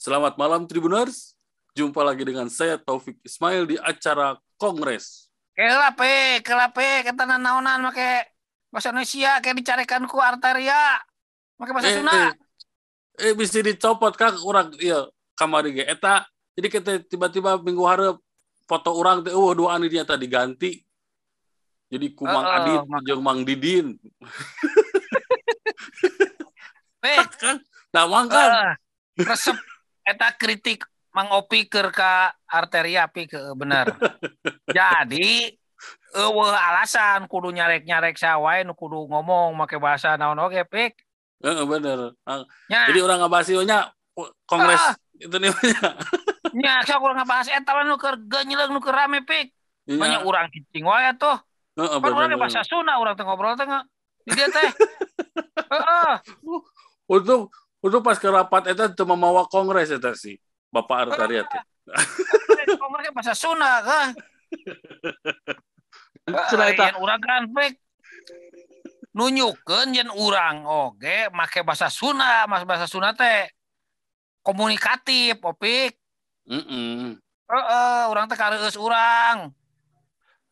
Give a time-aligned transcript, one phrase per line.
[0.00, 1.36] Selamat malam Tribuners.
[1.76, 5.28] Jumpa lagi dengan saya Taufik Ismail di acara Kongres.
[5.52, 8.32] Kelape, kelape, kata naonan make
[8.72, 10.96] bahasa Indonesia kayak dicarikan ku arteria.
[11.60, 12.16] Make bahasa Eh, Sunda.
[12.16, 12.32] eh,
[13.28, 15.04] eh bisa dicopot kang orang iya
[15.36, 16.24] kamari ge eta.
[16.56, 18.24] Jadi kita tiba-tiba minggu hareup
[18.64, 20.80] foto orang teh oh dua anu dia tadi ganti.
[21.92, 24.00] Jadi ku Mang Heeh, Adit jeung Mang Didin.
[27.00, 27.60] Eh, Kang,
[27.92, 28.48] nah Mang Kang.
[28.48, 29.56] eh, resep
[30.06, 33.90] eta kritik Mang Opi keur ka arteria pi ke bener.
[34.78, 35.50] Jadi
[36.14, 40.94] eueuh alasan kudu nyarek-nyarek sawae nu kudu ngomong make bahasa naon oge pik.
[41.42, 42.14] Heeh bener.
[42.70, 43.90] Nya, Jadi orang ngabahas nya
[44.46, 44.94] Kongres Ah.
[45.20, 45.50] itu nih
[46.60, 49.50] nya sok urang ngabahas eta nu keur genyeleng nu keur rame pik.
[49.90, 49.98] Iya.
[49.98, 51.36] Banyak urang cicing wae tuh.
[51.74, 52.70] Heeh, Kan urang bener, ge bahasa bener.
[52.70, 53.66] Sunda urang teh ngobrol teh
[54.30, 54.70] dia teh.
[55.74, 56.12] Heeh.
[57.10, 60.36] Untuk untuk pas ke rapat eta teu mamawa kongres eta sih.
[60.70, 61.62] Bapak Artaria teh.
[62.78, 64.08] Ngomongnya bahasa Sunda kan.
[66.30, 66.94] Eta.
[66.94, 67.74] Yang urang kan pek
[69.10, 73.50] nunjukkeun yen urang oge make bahasa Sunda, mas bahasa Sunda teh
[74.46, 75.98] komunikatif, opik.
[76.46, 77.18] Heeh.
[77.50, 79.50] Heeh, urang teh kareueus urang,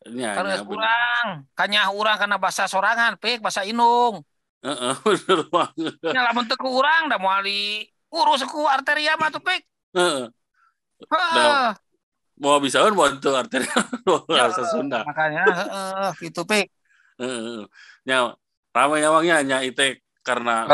[0.07, 0.75] Nya, kareueus nya, bener.
[0.75, 1.27] urang.
[1.55, 4.23] Kanyah urang karena bahasa sorangan, pik, bahasa Inung.
[4.59, 5.93] Heeh, bener banget.
[6.03, 9.61] Nya lamun teu ku urang da moal di urus ku arteria mah tuh, pik.
[9.95, 10.27] Heeh.
[11.07, 11.69] Heeh.
[12.39, 13.43] Mau bisa kan buat tuh Ya,
[14.27, 15.03] bahasa Sunda.
[15.03, 16.67] Makanya heeh, gitu, pik.
[17.19, 17.67] Heeh.
[18.03, 18.35] Nya
[18.75, 20.67] ramai emangnya nya itu karena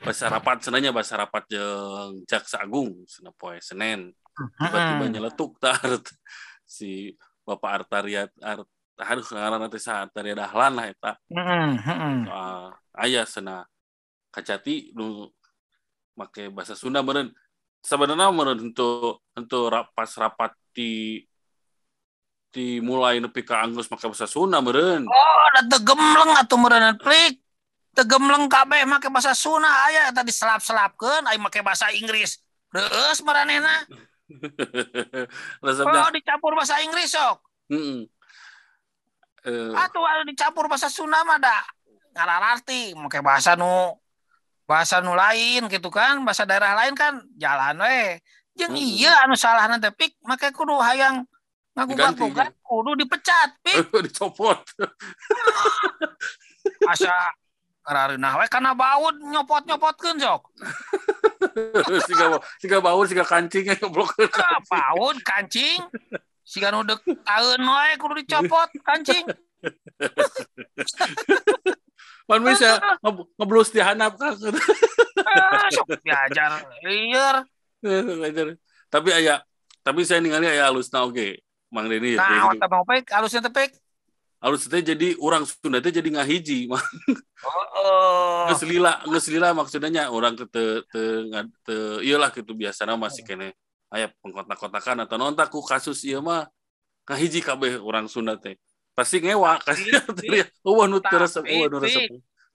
[0.00, 3.04] bahasa rapat senanya bahasa rapat jeung jaksa agung
[3.36, 4.16] poe Senin
[4.56, 5.76] tiba-tiba nyeletuk tar
[6.64, 7.12] si
[7.44, 8.64] Bapak Artaria Art
[9.02, 12.16] harus ngaranna teh sa Artaria Dahlan lah eta Heeh, heeh.
[12.28, 13.64] uh, aya sana
[14.30, 15.26] kacati nu
[16.14, 17.32] make bahasa Sunda meureun
[17.80, 21.22] sebenarnya meureun untuk untuk pas rapat di
[22.50, 27.38] dimulai nepi ka Anggus make bahasa Sunda meureun Oh, ada tegemleng atau merenan plik.
[27.90, 32.38] Tegemleng kabeh make bahasa Sunda aya tadi selap-selapkeun aya make bahasa Inggris.
[32.70, 33.18] Reus
[35.58, 37.42] resepnya Oh, dicampur bahasa Inggris sok.
[37.70, 38.06] heeh
[39.40, 41.64] Eh, Atuh anu dicampur bahasa Sunda mah da
[42.12, 43.96] ngararti make bahasa nu
[44.68, 48.20] bahasa nu lain gitu kan, bahasa daerah lain kan jalan we.
[48.58, 48.98] Jeung Mm-mm.
[49.00, 50.20] iya anu salah nanti pik.
[50.26, 51.24] Make kudu hayang
[51.72, 53.88] ngagugat-gugat kudu dipecat pik.
[54.06, 54.60] dicopot.
[56.92, 57.14] Asa
[57.88, 60.42] ngarareunah we kana baud nyopot-nyopotkeun sok.
[62.06, 65.80] siga siga baur siga kancingnya goblok Ah, paud kancing
[66.50, 69.22] siga nu dek taeun wae kudu dicopot kancing
[72.28, 74.34] pan bisa nge- ngeblus di handap kan
[75.26, 77.42] ah, sok diajar liar.
[78.86, 79.42] Tapi aya
[79.82, 81.42] tapi saya ningali aya alusna oge
[81.74, 83.74] Mang Deni ya nah otak mau pek halusnya tepek.
[84.40, 86.80] Alus teh jadi orang Sunda teh jadi ngahiji mah
[87.44, 93.52] oh, geus lila geus lila maksudnya orang teu teu iyalah gitu biasana masih kene
[93.90, 96.46] aya pengkotak-kotakan atau non tak ku kasus ieu mah
[97.10, 98.54] ngahiji kabeh orang Sunda teh.
[98.94, 102.10] Pasti ngewa kasih artinya eueuh nu teu resep eueuh nu resep.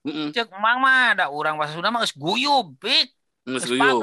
[0.06, 3.12] Heeh cek emang mah ada orang bahasa Sunda mah geus guyub pik.
[3.44, 4.00] Geus guyub.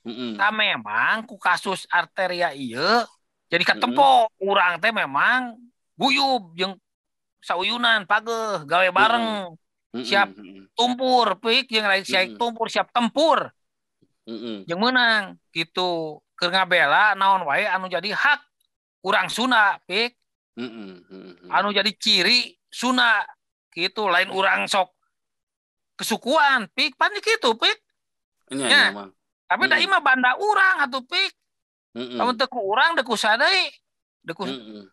[0.00, 3.04] Nah, memang ku kasus arteria ieu
[3.50, 5.58] jadi katempo urang teh memang
[5.98, 6.74] guyub jeung
[7.42, 9.54] sauyunan pageuh gawe bareng.
[9.90, 10.38] Siap.
[10.78, 13.50] tumpur pik yang lain siap tumpur siap tempur.
[14.70, 18.40] Yang menang gitu keur ngabela naon wae anu jadi hak
[19.04, 20.16] urang Sunda pik.
[21.52, 23.28] Anu jadi ciri Sunda
[23.76, 24.88] gitu lain urang sok
[26.00, 26.96] kesukuan pik.
[26.96, 27.76] Pan gitu pik.
[28.56, 28.88] Ya.
[29.50, 29.84] tapi da Mm.
[29.84, 31.32] imah banda urang atuh pik.
[31.92, 32.16] Heeh.
[32.16, 33.68] Lamun teu ku urang deku sadai
[34.24, 34.88] deku heeh.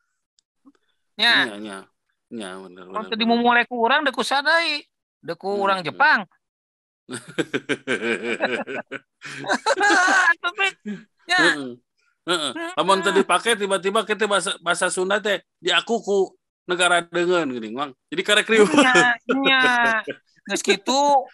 [1.16, 1.34] Nya.
[1.48, 1.78] Nya nya.
[2.28, 4.84] Nya bener lamun bener teu dimumule ku urang deku sadai
[5.24, 5.64] deku Mm.
[5.64, 6.28] urang Jepang.
[10.58, 10.76] Pik
[11.28, 11.72] nya Heeh.
[12.28, 12.52] Heeh.
[12.76, 16.18] Lamun teu dipake tiba-tiba kita bahasa bahasa Sunda teh diaku ku
[16.68, 17.96] negara dengan gini, Mang.
[18.12, 18.68] Jadi karek riuh.
[19.44, 20.04] nya
[20.48, 21.28] geus kitu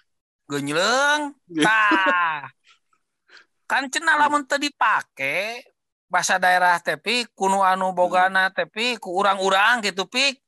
[1.62, 2.50] tah
[3.69, 5.66] kan cenah lamun teu dipake
[6.10, 10.42] bahasa daerah teh pik kuno anu bogana teh pik ku urang-urang gitu pik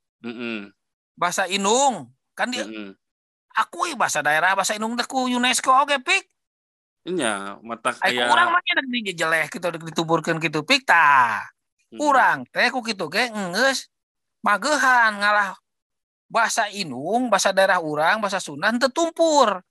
[1.18, 2.94] bahasa Inung kan dia Heeh.
[3.57, 6.25] akui bahasa daerah bahasa Inung teh ku UNESCO oge pik
[7.05, 10.65] Nya mata kayak urang mah nya dek dijeleh gitu dek dituburkeun gitu.
[10.65, 11.45] Pik tah
[11.93, 12.01] Heeh.
[12.01, 13.93] urang teh ku kitu ge geus
[14.41, 15.53] magehan ngalah
[16.25, 19.61] bahasa Inung bahasa daerah urang bahasa Sunda teu tumpur.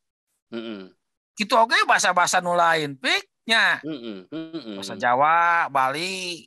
[0.54, 0.94] Heeh.
[1.34, 4.78] gitu oke bahasa-bahasa nu lain pik nya Heeh, heeh.
[4.78, 6.46] bahasa Jawa Bali.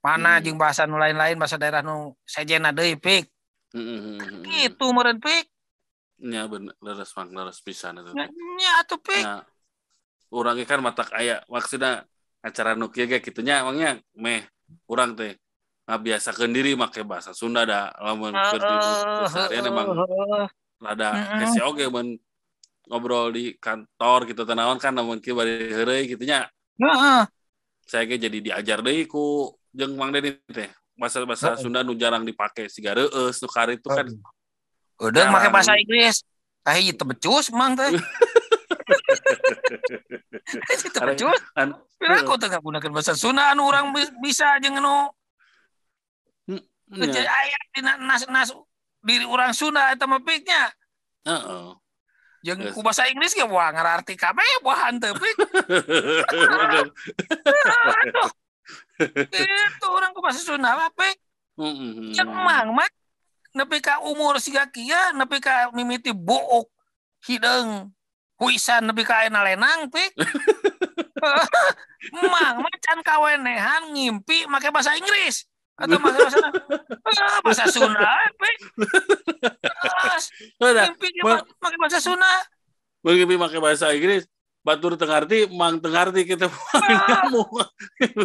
[0.00, 0.44] Mana Hmm.
[0.48, 3.28] jeung bahasa nu lain-lain bahasa daerah nu sejena deui pik.
[3.76, 4.16] Heeh,
[4.48, 5.44] gitu meureun pik.
[6.24, 6.72] Nya bener.
[6.80, 9.20] Leres mang leres pisan eta nya atuh pik
[10.34, 12.02] urang ge kan matak aya maksudna
[12.42, 14.42] acara nu kieu ge kitu nya emangnya meh
[14.90, 15.38] urang teh
[15.86, 18.76] ngabiasakeun diri make bahasa Sunda da lamun keur di
[19.22, 19.86] keseharian emang
[20.82, 21.38] rada Mm-mm.
[21.44, 22.18] hese oge mun
[22.90, 26.50] ngobrol di kantor gitu teh naon kan namun kieu bari heureuy kitu nya
[26.82, 27.22] heeh.
[27.84, 30.72] Saya ge jadi diajar deui ku jeung Mang Deni teh.
[30.96, 31.60] Bahasa-bahasa Heeh.
[31.68, 34.08] Sunda nu jarang dipake siga reueus nu kari itu kan.
[35.04, 35.52] Udah Jarang.
[35.52, 36.24] bahasa Inggris.
[36.64, 37.92] Tah hiji teu becus mang teh
[40.70, 44.58] hiji teu Are- becus an Pira aku teu gunakeun bahasa Sunda anu urang bi- bisa
[44.60, 45.08] jeung anu
[46.94, 48.52] nya, jadi aya dina nas-nas
[49.00, 50.70] diri urang Sunda eta mah piknya.
[51.24, 51.74] Heeh.
[52.44, 52.76] Yes.
[52.76, 55.36] ku bahasa Inggris ge wah ngararti kabeh bahan teu pik.
[59.80, 61.16] Itu orang ku bahasa Sunda mah pik.
[61.56, 62.12] Heeh.
[62.12, 62.90] cemang mah.
[63.54, 66.68] Nepi ka umur siga kieu nepi ka mimiti buuk
[67.22, 67.94] hideung
[68.44, 70.12] huisan nepi ka ayeuna lenang pik
[72.12, 75.48] Mang mah can kawenehan ngimpi make bahasa Inggris.
[75.80, 76.38] Atau make bahasa
[77.24, 78.56] Ah, bahasa Sunda pik
[80.60, 81.08] ngimpi
[81.40, 82.28] make bahasa Sunda.
[83.04, 84.24] Begitu pakai bahasa Inggris,
[84.64, 87.44] batur tengarti, mang tengarti kita kamu.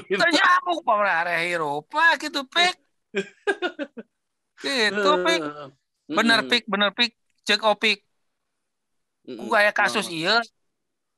[0.07, 2.75] ternyamuk pemerintah Eropa gitu pik
[4.63, 5.41] gitu pik
[6.07, 6.63] bener pik.
[6.67, 7.11] Bener pik.
[7.43, 8.05] Cek opik
[9.25, 10.41] ku aya kasus iya.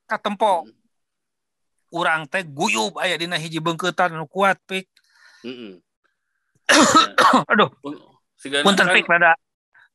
[0.08, 0.68] Katempo.
[1.92, 4.88] Urang teh guyub aya dina hiji beungkeutan nu kuat pik.
[7.52, 7.70] Aduh.
[8.64, 9.36] Punten pik rada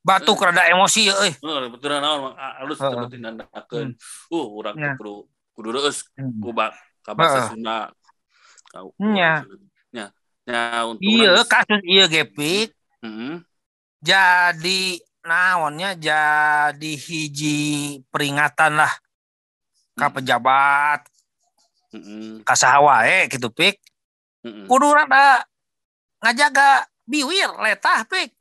[0.05, 1.33] batuk rada emosi ya euy.
[1.73, 2.91] Betul naon halus Heeh.
[2.93, 3.97] seperti nandakeun.
[4.31, 5.25] Uh, urang teh kudu
[5.57, 6.71] kudu reus ku ba
[7.03, 7.17] ka Heeh.
[7.17, 7.91] bahasa Sunda.
[8.71, 9.43] Ka- Nya.
[9.91, 10.05] Nya.
[10.47, 12.71] Nya untuk iya kasus iya ge pik
[13.03, 13.43] Heeh.
[13.99, 18.93] jadi naonnya jadi hiji peringatan lah
[19.99, 21.03] ka pejabat
[21.91, 22.41] Heeh.
[22.47, 23.75] ka saha wae gitu pik
[24.47, 24.65] Heeh.
[24.65, 25.43] kudu rada
[26.23, 28.35] ngajaga biwir letah pik.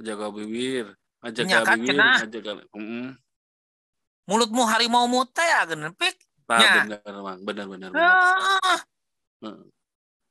[0.00, 2.16] Jaga bibir, ngajaga Nya kan, bibir, cenah.
[2.24, 2.52] ngajaga.
[2.72, 3.08] Heeh.
[4.24, 6.16] mulutmu harimau mute ya geuneun pik
[6.50, 6.72] Nah, Nya.
[6.82, 7.40] benar, Mang.
[7.46, 8.10] Benar, benar, benar.
[8.10, 8.78] Ah,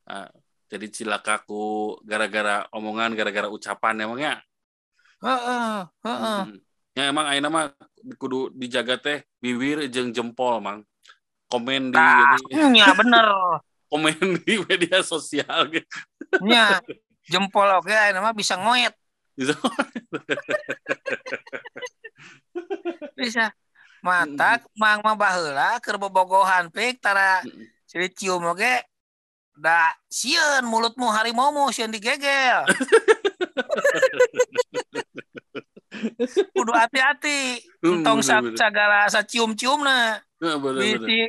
[0.03, 0.27] Ah,
[0.67, 4.43] jadi cilakaku gara-gara omongan, gara-gara ucapan emangnya.
[5.23, 6.39] Heeh, heeh.
[6.47, 6.57] Mm.
[6.97, 7.65] Ya emang ayeuna mah
[8.19, 10.83] kudu dijaga teh bibir jeung jempol, Mang.
[11.49, 13.25] Komen di Tah, ini- nya bener.
[13.91, 15.97] komen di media sosial gitu.
[16.45, 16.77] Nya
[17.25, 18.93] jempol oke ayeuna mah bisa ngoet.
[19.33, 19.55] Bisa.
[23.19, 23.51] Bisa.
[23.99, 27.43] Matak mang mah baheula keur bobogohan pik tara
[27.83, 28.79] ciri cium oge
[29.59, 32.63] da sieun mulutmu harimau sieun digegel.
[36.53, 37.59] Kudu hati-hati.
[37.81, 38.55] Hmm, sa bener.
[38.55, 39.25] sagala sa.
[39.25, 41.07] Heeh, bener, bener.
[41.07, 41.19] Di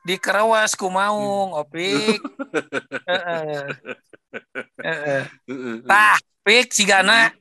[0.00, 2.20] di kerewas ku maung opik.
[3.10, 3.66] Heeh.
[4.80, 5.22] Heeh.
[5.84, 6.16] Tah,
[6.46, 7.34] pik sigana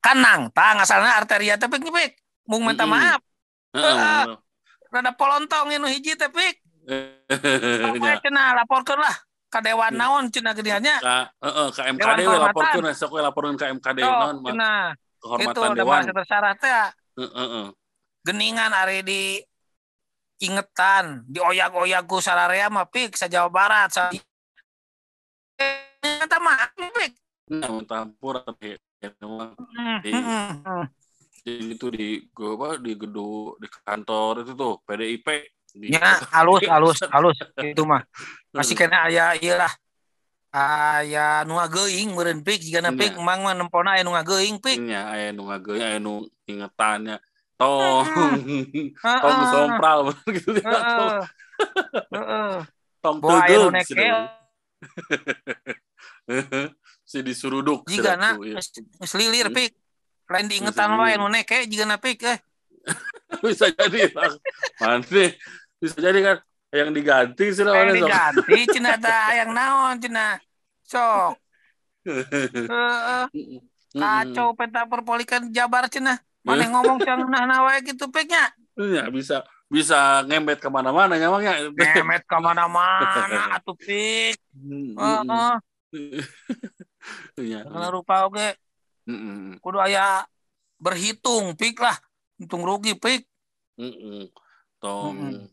[0.00, 2.16] kanang, tah ngasalna arteria teh pik.
[2.48, 2.98] Mung minta Mm-mm.
[2.98, 3.20] maaf,
[4.90, 6.56] rada polontong nu hiji teh pik.
[8.24, 9.16] Cenah laporkeun lah
[9.50, 10.96] ka dewan naon cenah geudiannya.
[11.02, 14.40] Heeh ka MKD laporkeun sok laporkeun ka MKD naon?
[15.20, 16.02] Itu kehormatan da dewan.
[16.08, 16.72] tersyarat teh
[17.20, 17.66] Heeh, heeh.
[18.24, 19.22] geningan ari di
[20.40, 24.08] ingetan, dioyak-oyak ku sararea mah pik sa Jawa Barat sa
[26.00, 27.12] Eta mah pik.
[27.50, 28.78] Nah, tampur ya,
[29.20, 30.84] emang Hmm, Di- hmm, hmm.
[31.40, 35.28] di itu di gua apa di gedung di kantor itu tuh PDIP
[35.76, 37.36] di Ya, halus, halus, halus.
[37.60, 38.04] Itu mah.
[38.52, 39.72] Masih kena aya ieu lah.
[40.50, 42.58] Aya nu ngageuing meureun pik.
[42.58, 43.22] Jigana pik Nya.
[43.22, 44.82] emang mah nempona aya nu ngageuing pik.
[44.82, 47.22] nya aya nu ngageung aya nu ingetannya
[47.54, 48.06] tong.
[49.22, 51.16] Tong sompral gitu ya tong.
[52.98, 53.18] Tong
[53.70, 54.06] neke
[57.10, 59.56] si disuruduk jigana cenah, geus geus lilir Hmm.
[59.58, 59.72] pik.
[60.30, 62.38] Lain diingetan wae nu neke jigana pik eh.
[63.44, 64.10] bisa jadi.
[64.82, 65.38] Mane
[65.78, 66.36] bisa jadi kan
[66.70, 67.74] yang diganti sih sok.
[67.74, 70.38] diganti cenah tah hayang naon cenah.
[70.86, 71.34] Sok.
[72.06, 73.24] Heeh.
[73.90, 76.22] Kacau peta perpolikan Jabar cenah.
[76.46, 78.54] Mana ngomong cenah wae gitu piknya.
[78.80, 84.38] ya bisa bisa ngembet ke mana-mana nyamangnya Memet ke mana-mana atuh pik.
[84.98, 85.52] Heeh.
[87.40, 87.64] Iya.
[87.64, 88.52] Segala rupa oge
[89.08, 89.56] Mm-mm.
[89.64, 90.22] kudu aya
[90.76, 91.96] berhitung pik lah.
[92.36, 93.24] Untung rugi pik.
[93.80, 94.28] Mm-mm.
[94.78, 95.16] Tong.
[95.16, 95.34] Mm-mm.
[95.40, 95.50] Nah, teh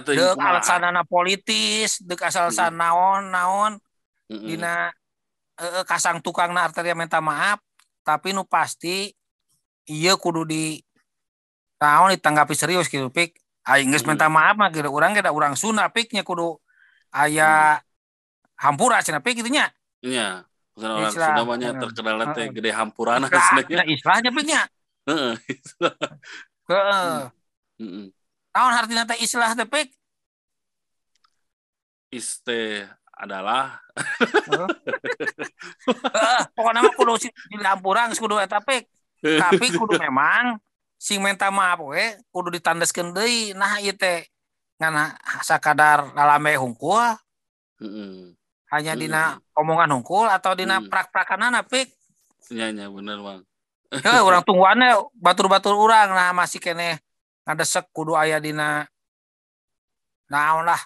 [0.00, 0.48] dek kumaha?
[0.56, 2.72] alasanana politis dek asal Mm.
[2.72, 3.72] naon naon
[4.32, 4.48] Mm-mm.
[4.48, 4.88] dina
[5.60, 7.60] eh, kasang tukang na arteria minta maaf
[8.00, 9.12] tapi nu pasti
[9.84, 10.80] iya kudu di
[11.76, 13.36] naon ditanggapi serius gitu pik
[13.68, 14.16] aing geus Mm.
[14.16, 16.56] minta maaf mah gitu urang kita urang Sunda piknya kudu
[17.12, 17.76] aya
[18.56, 19.68] hampura cenah pik gitu nya
[20.02, 20.48] Iya.
[20.72, 21.12] Orang.
[21.12, 21.76] Sunda Heeh.
[21.76, 23.76] terkenal teh gede hampurana sebenarnya.
[23.76, 24.60] nah, istilahnya piknya
[25.04, 25.32] Heeh.
[26.72, 28.08] heeh
[28.52, 29.88] Naon artinya teh istilah teh pik?
[32.12, 32.84] Iste
[33.16, 33.80] adalah.
[36.56, 38.84] Pokoknya mah kudu di hampura geus kudu eta pik.
[39.24, 40.60] Tapi kudu memang
[41.00, 43.56] sing minta maaf we kudu ditandaskeun deui.
[43.56, 44.28] Nah ieu teh
[44.76, 47.16] ngana sakadar lalame hungkul.
[47.82, 48.36] Heeh.
[48.72, 51.92] hanya dina omongan hungkul atau dina prak-prakanana pik.
[52.48, 53.44] Iya, iya bener, Bang.
[54.24, 56.16] Urang tungguannya batur-batur urang.
[56.16, 56.96] Nah masih kene
[57.42, 58.86] ngadesek kudu aya dina
[60.30, 60.78] naon lah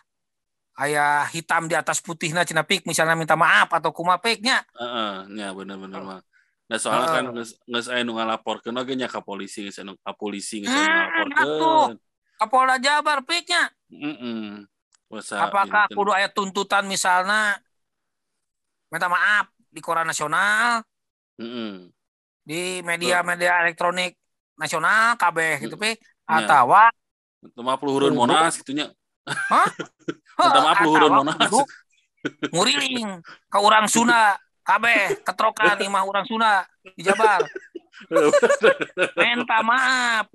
[0.76, 5.48] aya hitam di atas putihna cina pik misalnya minta maaf atau kumaha piknya Heeh, ya
[5.56, 6.22] bener-bener, Bang.
[6.66, 7.34] Nah, soalnya kan Heeh.
[7.40, 10.74] geus geus aya nu ngalaporkeun oge nya ka polisi, geus aya nu ka polisi geus
[10.74, 11.94] aya nu Hmm, ngalaporkeun.
[12.36, 14.66] Kapolda Jabar piknya Heeh.
[15.06, 17.56] Masa apakah kudu aya tuntutan misalnya
[18.90, 20.82] minta maaf di koran nasional
[21.38, 21.88] Heeh.
[22.42, 24.18] di media-media elektronik
[24.58, 25.94] nasional kabeh gitu Ya.
[26.26, 28.20] Minta maaf luhureun Kudu.
[28.26, 28.90] Monas gitu nya.
[29.26, 29.68] Hah?
[30.82, 31.50] Luhureun Atawa Monas.
[31.50, 31.62] kudu
[32.50, 34.34] nguriling ke urang Sunda
[34.66, 37.38] kabeh ketrokan imah urang Sunda di Jabar
[39.22, 40.26] minta maaf.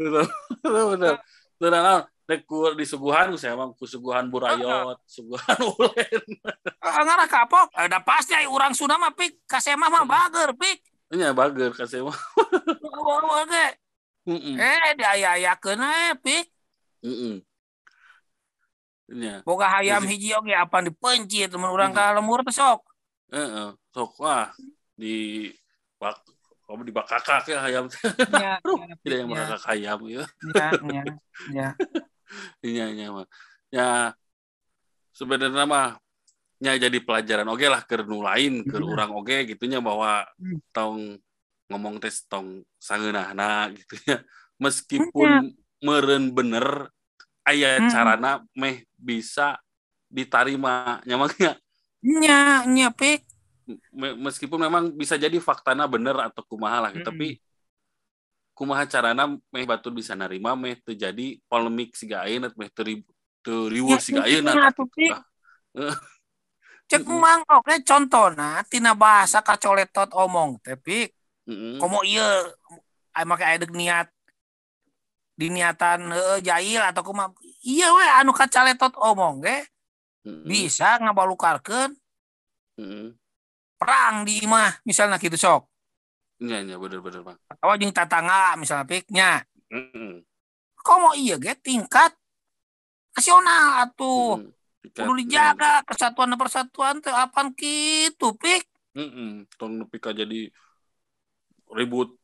[1.62, 2.02] Naon?
[2.26, 6.22] Rek ku disuguhan ku saya mah ku suguhan burayot, suguhan ulen.
[6.64, 9.44] Eh, ngarah kapok ada pasti aya urang Sunda mah pik.
[9.46, 10.80] Kasemah mah bager pik.
[11.12, 12.08] Nya bager ka saya
[14.22, 14.54] Oge.
[14.54, 14.56] Heeh.
[14.58, 16.46] eh diaya-ayakeun eh pik
[17.02, 17.36] Heeh.
[19.12, 19.44] Nya.
[19.44, 22.00] boga hayam Jadi- hiji oge apa dipencit temen urang Hmm.
[22.00, 22.80] ka lemur teh sok
[23.28, 23.76] Heeh.
[23.92, 24.48] Sok wah
[24.96, 25.50] di
[26.00, 26.16] bak
[26.64, 27.86] kamu di bakakak ya ayam
[28.32, 28.56] nya
[29.04, 31.04] tidak yang nya bakakak ayam ya nya nya
[31.52, 31.68] nya
[32.64, 33.28] iya iya mah
[33.68, 34.16] ya
[35.12, 36.00] sebenarnya mah
[36.64, 38.88] nya jadi pelajaran oke lah ke nu lain ke Hmm.
[38.88, 40.60] orang oke gitunya bahwa Hmm.
[40.72, 41.20] tong
[41.72, 44.18] ngomong tes tong sangeunahna gitu ya.
[44.62, 46.92] Meskipun meren bener
[47.48, 47.90] aya Hmm.
[47.90, 49.58] carana meh bisa
[50.12, 51.58] ditarima nyamanya
[52.22, 52.64] nya.
[52.68, 52.88] Nya
[53.94, 57.06] me- meskipun memang bisa jadi faktana bener atau kumaha lah Mm-mm.
[57.06, 57.40] tapi
[58.58, 59.24] kumaha carana
[59.54, 62.70] meh batur bisa narima meh terjadi polemik siga ayeuna meh
[63.42, 65.22] teu riweuh Ya, siga ayeuna gitu lah.
[66.90, 70.76] cek mang oke contohna tina bahasa kacoletot omong teh
[71.52, 71.76] Heeh.
[71.84, 72.00] komo
[73.28, 74.08] make aya deuk niat
[75.36, 79.68] diniatan heueuh jahil atau kumaha iya we anu kacaletot omong ge
[80.24, 80.46] Heeh.
[80.48, 81.92] bisa ngabalukarkeun
[82.80, 83.12] Heeh.
[83.76, 85.68] perang di imah misalnya gitu sok
[86.42, 87.38] Iya, iya, bener-bener, Bang.
[87.46, 90.24] atau jeung tatangga misalnya piknya Heeh.
[90.82, 92.16] komo iya ge tingkat
[93.12, 94.94] nasional atuh Heeh.
[94.94, 98.66] kudu dijaga kesatuan dan persatuan teh apan kitu pik
[98.96, 99.48] Heeh.
[99.60, 100.52] Tong nepi ka jadi
[101.72, 102.16] ribut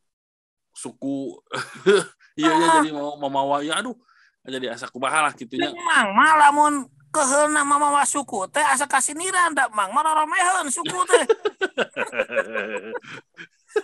[0.72, 1.36] suku.
[2.38, 2.72] Iya, iya Ah.
[2.78, 3.98] jadi mau mamawa ya aduh.
[4.46, 5.74] Jadi asa kumaha lah gitunya.
[5.74, 11.18] mang mah lamun keheuna mamawa suku teh asa kasiniran da mang maroromeheun suku teh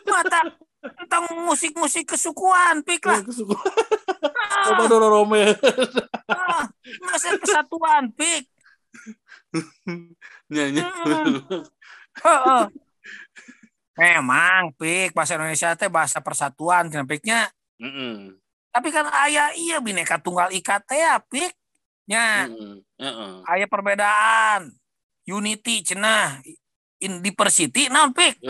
[0.06, 0.40] mata
[0.84, 3.56] tentang musik-musik kesukuan pik lah Suku.
[3.56, 5.56] Ah, Coba doro rome.
[6.30, 6.64] ah,
[7.02, 8.46] masa kesatuan pik
[10.52, 10.84] Nya, nya.
[12.22, 12.62] Heeh.
[13.94, 17.46] Memang pik bahasa Indonesia teh bahasa persatuan cenah piknya.
[17.78, 18.34] Heeh.
[18.74, 21.54] Tapi kan aya iya bineka tunggal ika teh ya pik.
[22.10, 22.82] Nya Heeh.
[22.98, 23.32] Heeh.
[23.46, 24.74] aya perbedaan.
[25.24, 26.42] Unity cenah
[27.00, 28.36] in diversity naon pik.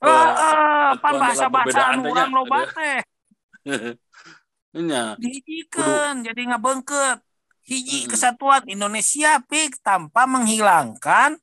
[0.00, 2.98] Heeh, pan bahasa-bahasa anu urang teh nya, loba teh.
[4.70, 5.04] Nya.
[5.20, 7.20] Dihijikeun jadi ngabeungkeut.
[7.68, 11.36] Hiji kesatuan Indonesia pik tanpa menghilangkan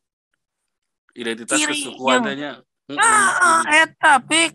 [1.18, 2.52] Identitas Ciri kesukuan yang- teh nya.
[2.88, 2.98] Heeh.
[3.42, 4.54] ah eta pik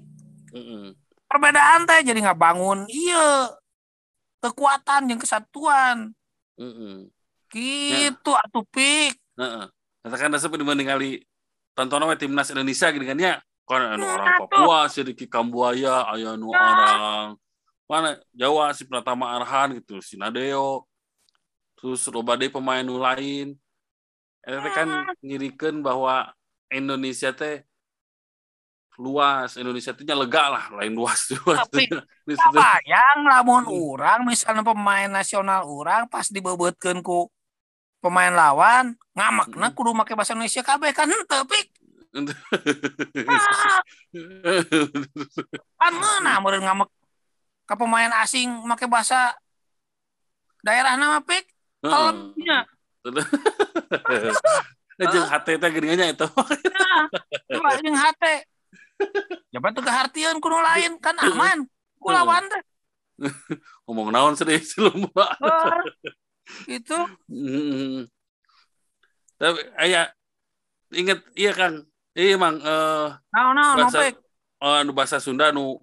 [0.54, 0.95] Heeh.
[1.26, 3.50] perbedaan teh jadi nggak bangun iya
[4.40, 6.14] kekuatan yang kesatuan
[7.50, 9.64] gitu atuh pik Heeh.
[10.02, 11.23] Katakan dasar dibanding kali
[11.73, 13.35] tontonan we timnas Indonesia gitu kan ya.
[13.62, 14.26] Kan anu Hmm, orang.
[14.42, 16.59] Papua sedikit Kambuaya, aya nu Nah.
[16.59, 17.28] orang
[17.87, 20.85] mana Jawa si Pratama Arhan gitu, si Nadeo.
[21.78, 23.54] Terus loba deui pemain nu lain.
[24.42, 25.14] Eta kan Hmm.
[25.23, 26.35] ngirikeun bahwa
[26.72, 27.68] Indonesia teh
[29.00, 31.88] luas Indonesia itu lega lah lain luas luas Tapi.
[32.52, 37.32] Bayang lamun orang misalnya pemain nasional orang pas dibebetkeun ku
[38.04, 39.76] pemain lawan ngamakna Hmm.
[39.76, 41.08] kudu make bahasa Indonesia kabeh kan.
[41.08, 41.24] Ah,
[45.80, 46.88] kan meunah meureun ngamek
[47.64, 49.32] ka pemain asing make bahasa
[50.60, 51.48] daerah nama pik.
[51.80, 52.68] Kalebnya.
[55.09, 56.26] Jeung hate teh geuningannya eta.
[56.28, 57.02] Nah,
[57.49, 58.35] coba jeung hate.
[59.50, 61.66] Coba tuh kehartian kudu lain kan aman.
[61.99, 62.62] Ku lawan teh.
[63.87, 65.82] Ngomong naon serius lu Ah,
[66.66, 68.06] Itu Hmm.
[69.37, 70.11] Tapi aya
[70.90, 71.82] inget iya Kang.
[72.12, 74.14] Iya Mang eh naon-naon Bahasa- nopek.
[74.62, 75.80] eh, nu bahasa Sunda nu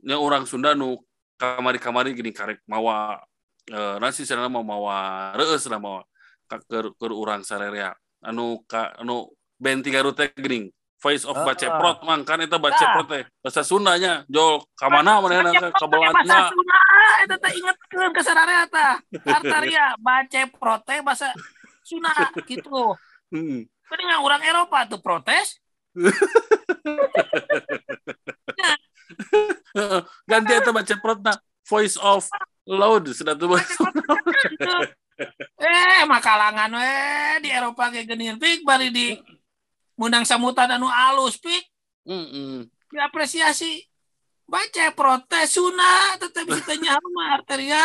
[0.00, 0.96] nya orang Sunda nu
[1.36, 3.18] kamari-kamari gini karek mawa
[3.66, 6.00] eh nasi sana mau mawa reueus lah mawa
[6.46, 7.92] ka keur keur urang sarerea
[8.24, 11.46] anu ka anu band tiga rute geuning Voice of Ah.
[11.46, 16.10] Baceprot mang kan eta Baceprot teh bahasa Sundanya jol ka mana manehna ka Sunda
[17.22, 18.98] eta teh ingetkeun ka sararea tah.
[19.22, 21.30] Artaria bace protes bahasa
[21.86, 22.10] Sunda
[22.50, 22.98] gitu.
[23.30, 23.62] Hmm.
[23.88, 25.62] Mendingan orang Eropa tuh protes.
[25.94, 26.10] Heeh.
[30.30, 32.26] ganti eta Baceprotna Voice of
[32.66, 34.18] Loud sudah tuh Bace protes kan
[34.50, 34.74] gitu.
[36.28, 36.92] Eh, makalangan we
[37.40, 39.16] di Eropa kayak gini pik bari di
[39.96, 41.64] mundang samutan anu alus pik.
[42.04, 42.68] Heeh.
[42.92, 43.80] diapresiasi.
[44.44, 47.80] Baca protes Sunda tetap bisa nyaman arteria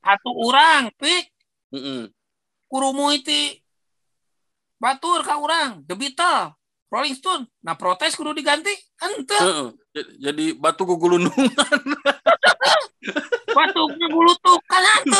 [0.00, 1.24] satu orang pik.
[1.68, 2.08] Heeh.
[2.72, 3.60] kurumu itu
[4.80, 6.56] batur ka orang The Beatles
[6.88, 7.44] Rolling Stone.
[7.60, 8.72] Nah protes kudu diganti.
[8.96, 9.36] Ente.
[9.92, 11.32] J- Jadi batu gugulunung
[13.56, 15.18] batuknya bulutuk kan ente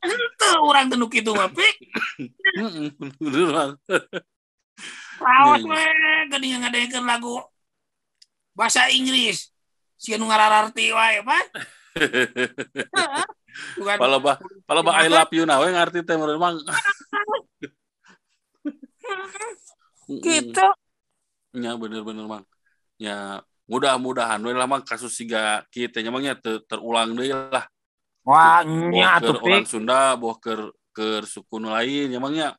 [0.00, 1.76] ente orang tenuk itu mah pik.
[2.56, 2.88] Heeh,
[3.20, 3.72] bener, Bang.
[5.20, 5.84] lawas Iya, we
[6.32, 7.40] geuning ngadekeun lagu
[8.52, 9.48] bahasa Inggris.
[9.96, 11.24] Sieun nu ngararti wae
[13.80, 13.96] bukan.
[13.96, 14.36] Pala bah,
[14.68, 16.60] pala bah I love you nah we ngarti teh meureun Mang.
[20.24, 20.68] gitu.
[21.56, 22.44] Ya bener-bener Mang.
[23.00, 24.38] Ya mudah-mudahan.
[24.42, 27.66] We lah Mang kasus siga kieu teh nya Mang nya teu terulang deui lah.
[28.26, 32.54] wah nya atuh orang Sunda, boh keur keur suku nu lain ya Mang nya.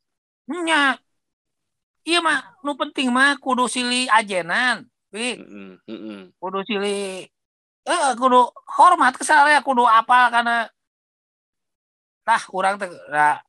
[2.08, 5.44] iya mah nu penting mah kudu silih ajenan pik.
[5.44, 6.22] Heeh, heeh.
[6.40, 7.28] kudu silih
[7.84, 8.48] eh kudu
[8.80, 10.58] hormat ke saya kudu apa karena
[12.24, 13.44] tah orang teh da,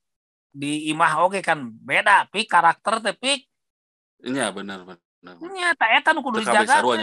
[0.50, 2.50] di imah oge kan beda pik.
[2.50, 3.46] Karakter teh pik.
[4.26, 4.98] Nya bener bener.
[5.54, 6.98] nya ta eta nu kudu dijaga sarua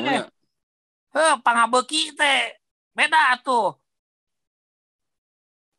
[1.16, 2.60] Heh pangabeuki teh
[2.92, 3.80] beda atuh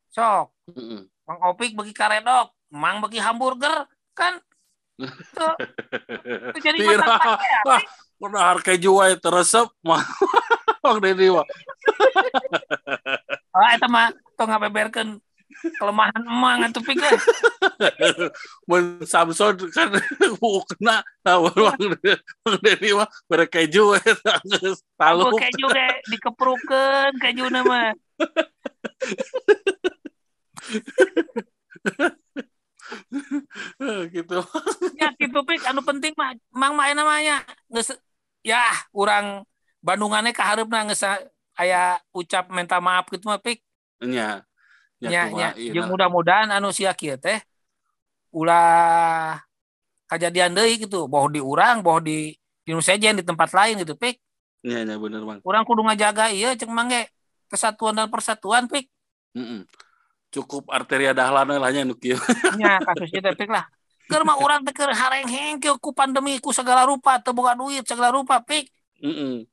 [0.09, 0.49] sok.
[1.29, 3.85] Mang Opik bagi karedok Mang bagi hamburger
[4.17, 4.41] kan
[5.37, 5.53] tuh
[6.57, 7.85] itu jadi mata ya,
[8.17, 10.01] pernah harga wae teresep mah.
[10.81, 11.45] Mang Dedi mah.
[13.53, 14.09] Oh, eta mah
[14.41, 15.21] tong ngabeberkeun
[15.77, 17.13] kelemahan emang atuh pik eh.
[18.69, 19.93] Mun Samson kan
[20.73, 24.01] kena nah Mang Dedi- mah bere keju we
[24.49, 27.93] geus talu keju ge dikeprukeun keju mah.
[34.15, 34.39] gitu.
[34.97, 37.93] Ya gitu pik anu penting mah mang mah namanya geus
[38.41, 38.63] ya
[38.95, 39.45] urang
[39.85, 41.05] Bandungannya kaharupna geus
[41.55, 43.63] aya ucap minta maaf gitu mah pik.
[44.03, 44.43] Nya.
[44.97, 47.39] Nya iya jeung mudah-mudahan anu sia kieu teh
[48.37, 49.41] ulah
[50.13, 54.21] kejadian deui gitu, boh di urang, boh di di sejen di tempat lain gitu pik.
[54.69, 55.41] Nya nya bener Bang.
[55.41, 57.09] Urang kudu ngajaga ieu ceng mangge
[57.49, 58.93] kesatuan dan persatuan pik.
[59.33, 59.65] Heeh.
[60.29, 62.21] Cukup arteria dahlan lah nya nu kieu.
[62.61, 63.65] nya kasus kita pik lah
[64.39, 68.39] urang teh keur hareng-heng kieu ku pandemi ku segala rupa teu boga duit segala rupa
[68.43, 68.71] pik
[69.03, 69.47] Heeh.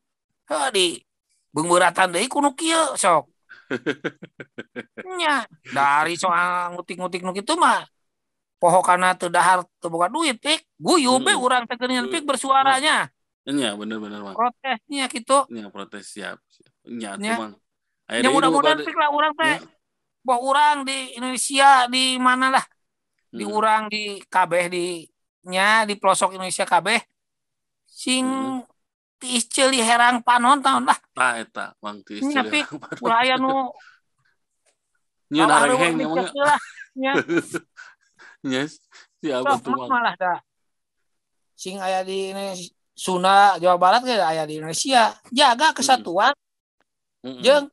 [0.49, 1.01] heuh di
[1.49, 3.29] beungbeuratan deui ku nu kieu sok
[5.19, 7.81] nya dari soal ngutik-ngutik nu kitu mah
[8.63, 11.43] pohokana teu dahar teu boga duit pik guyu be Mm.
[11.43, 13.11] urang teh geuningan pik bersuaranya
[13.43, 14.31] Nya bener bener Bang.
[14.31, 16.39] protesnya gitu Nya protes siap.
[16.87, 17.19] Aya
[18.07, 19.67] ya deui nu mudah-mudahan pik lah urang teh Nya.
[20.23, 22.63] boh urang di Indonesia di mana lah
[23.27, 23.51] di Hmm.
[23.51, 25.03] urang di kabeh di
[25.43, 27.03] nya di pelosok Indonesia kabeh
[27.83, 28.63] sing Hmm.
[29.19, 32.47] tiis ceuli herang panon tahun lah Tah eta Bang ti Nya, istilah.
[32.47, 32.67] Pik.
[33.03, 33.75] ulah aya nu
[35.27, 35.95] Nya nareng heng
[38.43, 38.69] nya Bang.
[39.23, 39.41] dicek lah nya Nya.
[39.41, 39.89] Siap sok atuh mah Bang.
[39.91, 40.33] malah da
[41.55, 46.33] sing aya di Indonesia Sunda Jawa Barat ge aya di Indonesia jaga kesatuan
[47.23, 47.39] Heeh.
[47.41, 47.65] jeung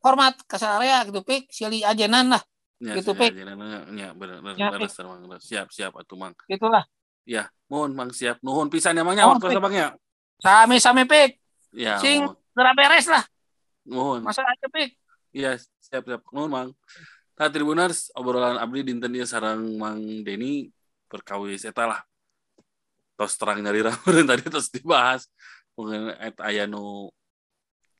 [0.00, 2.42] hormat kasarea gitu pik silih ajenan lah
[2.78, 3.34] Ya, Gitu, siap, Pik.
[3.34, 3.42] ya,
[3.90, 4.70] ya, bener, bener, Ya.
[4.70, 4.86] Mang.
[5.42, 6.30] Siap, siap, atuh, Mang.
[6.46, 6.86] gitulah
[7.26, 8.38] Ya, mohon, Mang, siap.
[8.38, 9.86] Nuhun pisan emangnya, Nuhun, waktu sabangnya.
[10.38, 11.42] sami sami pik
[11.74, 12.22] Ya, Sing.
[12.54, 13.26] beres lah
[13.82, 14.30] Mohon.
[14.30, 14.94] masa aja pik
[15.34, 16.22] Iya, siap, siap.
[16.30, 16.70] Nuhun, Mang.
[17.38, 20.74] Nah, Tribuners, obrolan abdi dinten ieu sareng Mang Deni
[21.06, 22.02] perkawis eta lah.
[23.14, 25.30] Tos terang dari ramuan tadi terus dibahas
[25.78, 27.06] mengenai eta aya nu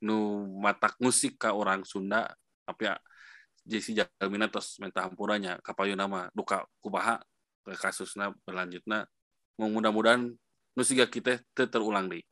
[0.02, 2.26] nu matak musik ka orang Sunda
[2.66, 2.98] tapi ya
[3.62, 7.22] Jesse Jalmina tos minta hampurannya kapayu nama duka kubaha
[7.66, 9.06] ke kasusna berlanjutna
[9.58, 10.34] mudah-mudahan
[10.74, 12.22] nu siga kita terulang deui.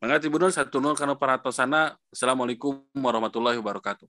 [0.00, 1.96] Mangga Tribuners satu nol karena para tosana.
[2.12, 4.04] Assalamualaikum warahmatullahi wabarakatuh.